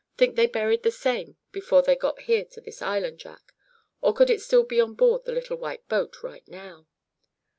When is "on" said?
4.81-4.95